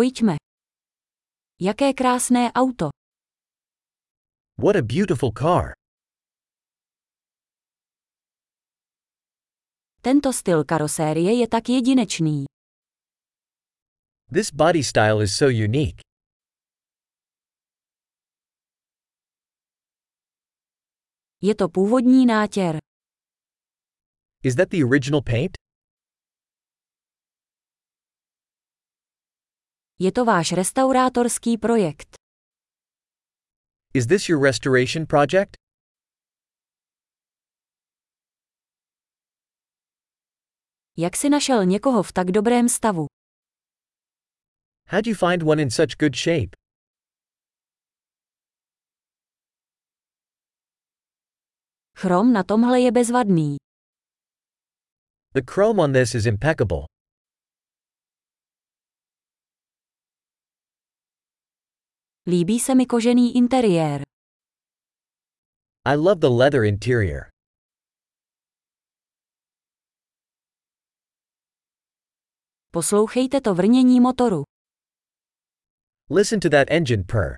Pojďme. 0.00 0.36
Jaké 1.60 1.92
krásné 1.92 2.48
auto. 2.56 2.88
What 4.56 4.76
a 4.76 4.82
beautiful 4.82 5.28
car. 5.28 5.76
Tento 10.00 10.32
styl 10.32 10.64
karosérie 10.64 11.40
je 11.40 11.48
tak 11.48 11.68
jedinečný. 11.68 12.48
This 14.32 14.48
body 14.48 14.80
style 14.84 15.20
is 15.20 15.36
so 15.36 15.52
unique. 15.52 16.00
Je 21.42 21.54
to 21.54 21.68
původní 21.68 22.26
nátěr. 22.26 22.78
Is 24.44 24.54
that 24.56 24.68
the 24.68 24.84
original 24.84 25.22
paint? 25.22 25.59
Je 30.00 30.12
to 30.12 30.24
váš 30.24 30.52
restaurátorský 30.56 31.58
projekt. 31.60 32.16
Is 33.94 34.06
this 34.06 34.28
your 34.28 34.40
restoration 34.40 35.06
project? 35.06 35.60
Jak 40.96 41.16
si 41.16 41.28
našel 41.30 41.64
někoho 41.64 42.02
v 42.02 42.12
tak 42.12 42.30
dobrém 42.30 42.68
stavu? 42.68 43.06
How'd 44.88 45.06
you 45.06 45.14
find 45.14 45.42
one 45.42 45.62
in 45.62 45.70
such 45.70 45.96
good 45.98 46.16
shape? 46.16 46.56
Chrom 51.96 52.32
na 52.32 52.42
tomhle 52.42 52.80
je 52.80 52.92
bezvadný. 52.92 53.56
The 55.34 55.42
chrome 55.50 55.82
on 55.82 55.92
this 55.92 56.14
is 56.14 56.26
impeccable. 56.26 56.86
Líbí 62.26 62.60
se 62.60 62.74
mi 62.74 62.86
kožený 62.86 63.36
interiér. 63.36 64.02
I 65.86 65.96
love 65.96 66.20
the 66.20 66.28
leather 66.28 66.64
interior. 66.64 67.30
Poslouchejte 72.72 73.40
to 73.40 73.54
vrnění 73.54 74.00
motoru. 74.00 74.42
Listen 76.10 76.40
to 76.40 76.48
that 76.48 76.70
engine 76.70 77.04
purr. 77.04 77.36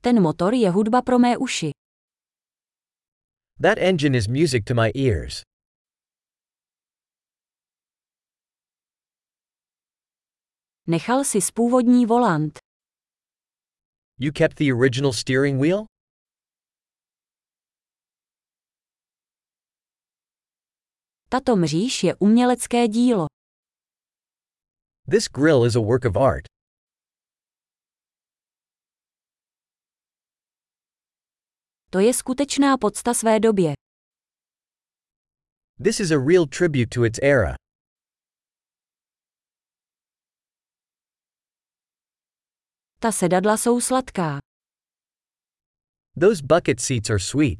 Ten 0.00 0.22
motor 0.22 0.54
je 0.54 0.70
hudba 0.70 1.02
pro 1.02 1.18
mé 1.18 1.36
uši. 1.36 1.70
That 3.62 3.78
engine 3.78 4.18
is 4.18 4.28
music 4.28 4.64
to 4.64 4.74
my 4.74 4.90
ears. 4.94 5.42
Nechal 10.90 11.24
si 11.24 11.40
spůvodní 11.40 12.06
volant. 12.06 12.58
You 14.18 14.32
kept 14.32 14.58
the 14.58 14.72
original 14.72 15.12
steering 15.12 15.60
wheel? 15.60 15.84
Tato 21.28 21.56
mříž 21.56 22.04
je 22.04 22.14
umělecké 22.14 22.88
dílo. 22.88 23.26
This 25.10 25.28
grill 25.28 25.66
is 25.66 25.76
a 25.76 25.80
work 25.80 26.04
of 26.04 26.16
art. 26.16 26.44
To 31.90 31.98
je 31.98 32.14
skutečná 32.14 32.78
podsta 32.78 33.14
své 33.14 33.40
době. 33.40 33.72
This 35.84 36.00
is 36.00 36.10
a 36.10 36.18
real 36.18 36.46
tribute 36.46 36.86
to 36.94 37.04
its 37.04 37.18
era. 37.22 37.54
Ta 43.02 43.12
sedadla 43.12 43.56
jsou 43.56 43.80
sladká. 43.80 44.38
Those 46.20 46.42
bucket 46.42 46.80
seats 46.80 47.10
are 47.10 47.18
sweet. 47.18 47.58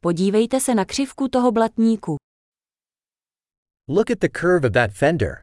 Podívejte 0.00 0.60
se 0.60 0.74
na 0.74 0.84
křivku 0.84 1.28
toho 1.28 1.52
blatníku. 1.52 2.16
Look 3.88 4.10
at 4.10 4.18
the 4.18 4.28
curve 4.28 4.68
of 4.68 4.72
that 4.74 4.90
fender. 4.92 5.40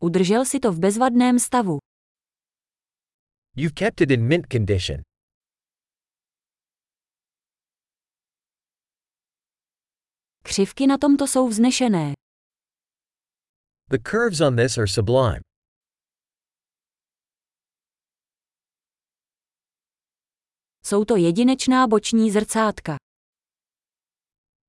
Udržel 0.00 0.44
si 0.44 0.60
to 0.60 0.72
v 0.72 0.78
bezvadném 0.78 1.38
stavu. 1.38 1.78
You've 3.56 3.74
kept 3.74 4.00
it 4.00 4.10
in 4.10 4.28
mint 4.28 4.46
condition. 4.52 5.02
Křivky 10.56 10.86
na 10.86 10.98
tomto 10.98 11.26
jsou 11.26 11.48
vznešené. 11.48 12.12
The 13.90 13.98
curves 14.10 14.40
on 14.40 14.56
this 14.56 14.78
are 14.78 14.88
sublime. 14.88 15.40
Jsou 20.84 21.04
to 21.04 21.16
jedinečná 21.16 21.86
boční 21.86 22.30
zrcátka. 22.30 22.96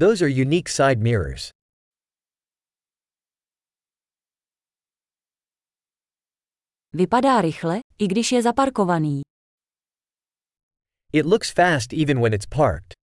Those 0.00 0.24
are 0.24 0.42
unique 0.42 0.68
side 0.68 0.96
mirrors. 0.96 1.50
Vypadá 6.92 7.40
rychle, 7.40 7.80
i 7.98 8.06
když 8.06 8.32
je 8.32 8.42
zaparkovaný. 8.42 9.22
It 11.12 11.26
looks 11.26 11.52
fast 11.52 11.92
even 11.92 12.20
when 12.22 12.34
it's 12.34 12.46
parked. 12.46 12.97